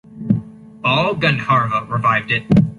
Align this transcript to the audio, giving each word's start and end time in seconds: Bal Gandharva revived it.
Bal 0.81 1.13
Gandharva 1.13 1.85
revived 1.87 2.31
it. 2.31 2.43